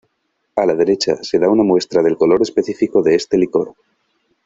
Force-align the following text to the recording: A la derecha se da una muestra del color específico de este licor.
A 0.55 0.65
la 0.65 0.73
derecha 0.73 1.17
se 1.21 1.37
da 1.37 1.47
una 1.47 1.61
muestra 1.61 2.01
del 2.01 2.17
color 2.17 2.41
específico 2.41 3.03
de 3.03 3.13
este 3.13 3.37
licor. 3.37 3.75